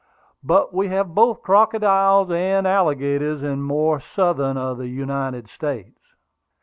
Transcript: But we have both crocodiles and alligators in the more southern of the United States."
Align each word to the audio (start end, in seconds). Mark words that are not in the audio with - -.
But 0.43 0.73
we 0.73 0.87
have 0.87 1.13
both 1.13 1.43
crocodiles 1.43 2.31
and 2.31 2.65
alligators 2.65 3.43
in 3.43 3.49
the 3.51 3.55
more 3.57 3.99
southern 3.99 4.57
of 4.57 4.79
the 4.79 4.87
United 4.87 5.47
States." 5.47 5.99